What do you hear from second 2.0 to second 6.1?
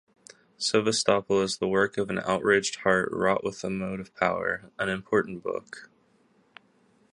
an outraged heart wrought with emotive power--an important book.